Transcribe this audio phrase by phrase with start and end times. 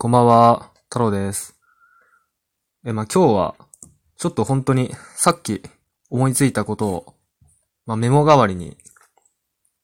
[0.00, 1.58] こんばんは、太郎です。
[2.86, 3.56] え、まあ、今日は、
[4.16, 5.60] ちょっと本当に、さっき
[6.08, 7.14] 思いついたことを、
[7.84, 8.76] まあ、メモ代わりに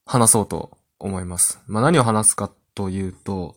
[0.07, 1.59] 話そうと思います。
[1.67, 3.57] まあ、何を話すかというと、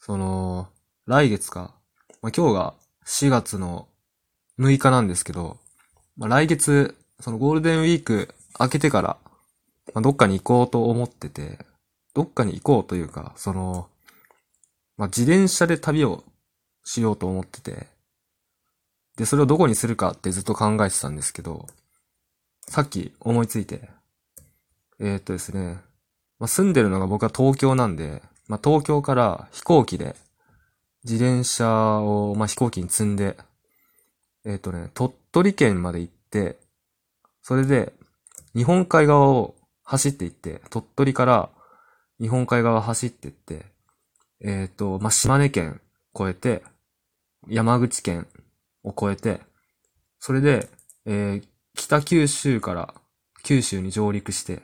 [0.00, 0.66] その、
[1.06, 1.76] 来月か、
[2.22, 2.74] まあ、今日が
[3.06, 3.86] 4月の
[4.58, 5.58] 6日なんですけど、
[6.16, 9.16] まあ、来月、そのゴールデンウィーク明けてから、
[9.94, 11.64] まあ、どっかに行こうと思ってて、
[12.14, 13.86] どっかに行こうというか、その、
[14.96, 16.24] まあ、自転車で旅を
[16.84, 17.86] しようと思ってて、
[19.16, 21.66] で、それをどこにするかってずっと考えてたんですけど、
[22.68, 23.88] さっき思いついて、
[25.00, 25.78] えー、っとですね、
[26.38, 30.16] まあ、住んでるのが僕は東京なんで、まあ、東京から飛行機で、
[31.04, 33.36] 自転車を、まあ、飛行機に積んで、
[34.44, 36.58] えー、っとね、鳥取県まで行って、
[37.42, 37.92] それで、
[38.54, 41.50] 日本海側を走って行って、鳥取から
[42.20, 43.66] 日本海側走って行って、
[44.40, 45.80] えっ、と、まあ、島根県
[46.18, 46.62] 越えて、
[47.48, 48.26] 山口県
[48.82, 49.42] を越えて、
[50.18, 50.68] それで、
[51.06, 52.94] えー北九州から
[53.42, 54.62] 九州に上陸して、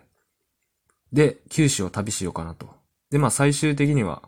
[1.12, 2.69] で、九州を旅しようかなと。
[3.11, 4.22] で、まあ、最終的には、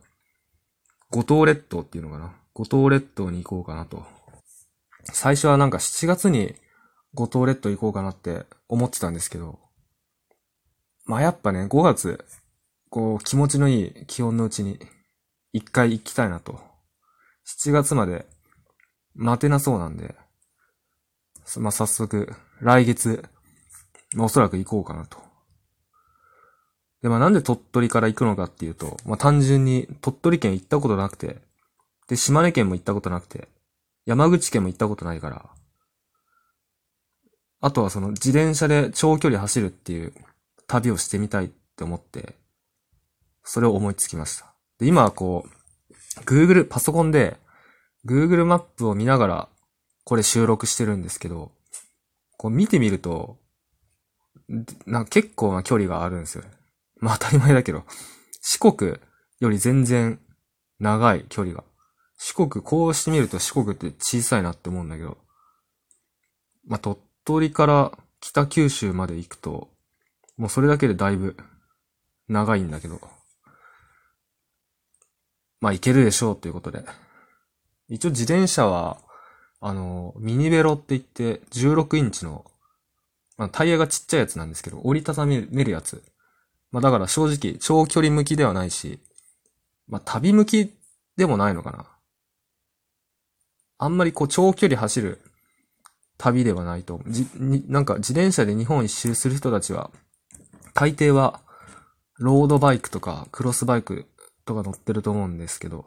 [1.10, 2.34] 五島列島っていうのかな。
[2.54, 4.04] 五島列島に行こうかなと。
[5.04, 6.54] 最初はなんか7月に
[7.14, 9.58] 五島列島行こうかなって思ってたんですけど、
[11.04, 12.24] まあ、やっぱね、5月、
[12.90, 14.78] こう、気持ちのいい気温のうちに、
[15.52, 16.60] 一回行きたいなと。
[17.46, 18.26] 7月まで
[19.14, 20.14] 待てなそうなんで、
[21.58, 23.24] まあ、早速、来月、
[24.14, 25.18] まあ、おそらく行こうかなと。
[27.02, 31.38] で、まあ、なんで鳥取から行くのかっていうと、まあ、単純に鳥取県行ったことなくて、
[32.08, 33.48] で、島根県も行ったことなくて、
[34.06, 35.50] 山口県も行ったことないから、
[37.60, 40.12] あとはその自転車で長距離走るっていう
[40.66, 42.36] 旅をしてみたいって思って、
[43.44, 44.51] それを思いつきました。
[44.82, 47.36] で、今はこう、Google、パソコンで、
[48.04, 49.48] Google マップを見ながら、
[50.04, 51.52] これ収録してるんですけど、
[52.36, 53.38] こう見てみると、
[54.84, 56.50] な結構な距離があるんですよね。
[56.98, 57.84] まあ当たり前だけど、
[58.40, 58.96] 四国
[59.38, 60.18] より全然
[60.80, 61.62] 長い距離が。
[62.18, 65.16] 四国、こうしてみると四国って小さいなって思うんだけど、
[66.66, 69.68] まあ鳥取から北九州まで行くと、
[70.36, 71.36] もうそれだけでだいぶ
[72.26, 73.00] 長いんだけど、
[75.62, 76.84] まあ行けるでしょうということで。
[77.88, 78.98] 一応自転車は、
[79.60, 82.44] あの、ミニベロって言って16インチの、
[83.38, 86.02] まあ、タイヤがちっちゃいやつなんですけど、折りたためるやつ。
[86.72, 88.98] まあだから正直、長距離向きではないし、
[89.86, 90.72] まあ旅向き
[91.16, 91.86] でもないのかな。
[93.78, 95.20] あんまりこう長距離走る
[96.18, 97.00] 旅ではないと。
[97.06, 99.90] じ、に、なんか自転車で日本一周する人たちは、
[100.74, 101.40] 大抵は、
[102.18, 104.06] ロードバイクとかクロスバイク
[104.44, 105.86] とか乗ってると思うんですけど、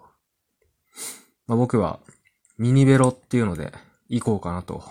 [1.47, 1.99] まあ僕は
[2.57, 3.73] ミニベロっていうので
[4.09, 4.83] 行こうかなと。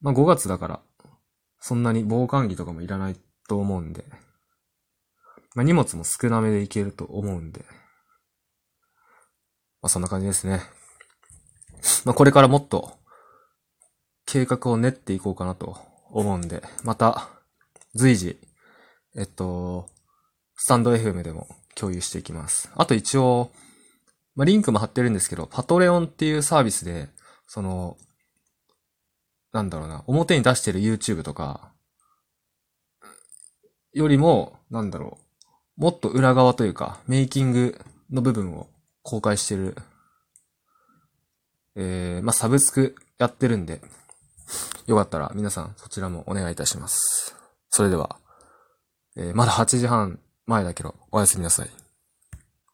[0.00, 0.80] まあ5月だから、
[1.60, 3.16] そんなに防寒着とかもいらない
[3.48, 4.04] と思うんで、
[5.54, 7.64] まあ荷物も少なめで行けると思うんで、
[9.80, 10.60] まあそんな感じですね。
[12.04, 12.98] まあこれからもっと
[14.26, 15.78] 計画を練っていこうかなと
[16.10, 17.28] 思うんで、また
[17.94, 18.38] 随時、
[19.16, 19.88] えっと、
[20.56, 22.70] スタンド FM でも共有していきます。
[22.74, 23.50] あと一応、
[24.34, 27.08] まあ、リンクも貼ってるんですけど、パトレオンっていうサービスで、
[27.46, 27.96] その、
[29.52, 31.72] なんだろうな、表に出してる YouTube とか、
[33.92, 35.18] よりも、なんだろ
[35.78, 38.68] う、もっと裏側というか、メイキングの部分を
[39.02, 39.76] 公開してる、
[41.76, 43.80] えー、まあ、サブスクやってるんで、
[44.86, 47.36] よかったら皆さんそちらもお願いいたします。
[47.70, 48.18] それでは、
[49.16, 51.83] えーまだ8時半前だけど、おやすみなさい。